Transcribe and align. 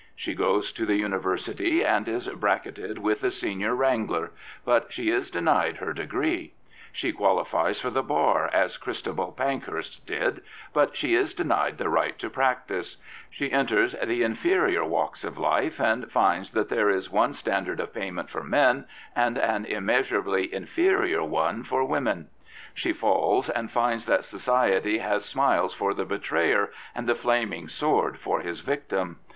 She 0.15 0.33
goes 0.33 0.73
to 0.73 0.85
the 0.87 0.95
University 0.95 1.85
and 1.85 2.07
is 2.07 2.27
bracketed 2.27 2.97
with 2.97 3.21
the 3.21 3.29
Senior 3.29 3.75
Wrangler; 3.75 4.31
but 4.65 4.91
she 4.91 5.11
is 5.11 5.29
denied 5.29 5.77
her 5.77 5.93
degree. 5.93 6.53
She 6.91 7.11
qualifies 7.11 7.79
for 7.79 7.91
the 7.91 8.01
Bar, 8.01 8.49
as 8.51 8.77
Christabel 8.77 9.31
Pankhurst 9.31 10.03
did, 10.07 10.41
but 10.73 10.97
she 10.97 11.13
is 11.13 11.35
denied 11.35 11.77
the 11.77 11.87
right 11.87 12.17
to 12.17 12.31
practise* 12.31 12.97
She 13.29 13.51
enters 13.51 13.95
the 14.03 14.23
inferior 14.23 14.83
walks 14.83 15.23
of 15.23 15.37
life, 15.37 15.79
and 15.79 16.11
finds 16.11 16.49
that 16.49 16.69
there 16.69 16.89
is 16.89 17.11
one 17.11 17.33
standard 17.33 17.79
of 17.79 17.93
payment 17.93 18.31
for 18.31 18.43
men 18.43 18.85
and 19.15 19.37
an 19.37 19.65
141 19.65 19.67
Prophets, 19.67 19.69
Priests, 19.69 19.83
and 19.85 19.85
Kings 19.85 20.07
immeasurably 20.07 20.53
inferior 21.11 21.23
one 21.23 21.61
for 21.63 21.83
women. 21.85 22.29
She 22.73 22.91
falls, 22.91 23.51
and 23.51 23.69
finds 23.69 24.07
that 24.07 24.25
society 24.25 24.97
has 24.97 25.23
smiles 25.25 25.75
for 25.75 25.93
the 25.93 26.05
betrayer 26.05 26.71
and 26.95 27.05
the 27.07 27.13
flaming 27.13 27.67
sword 27.67 28.17
for 28.17 28.39
his 28.39 28.61
victim. 28.61 29.19